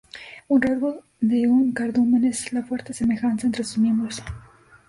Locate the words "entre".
3.45-3.63